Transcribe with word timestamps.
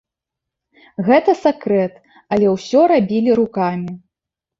Гэта 1.09 1.31
сакрэт, 1.43 1.93
але 2.37 2.47
ўсё 2.55 2.81
рабілі 2.93 3.31
рукамі. 3.41 3.93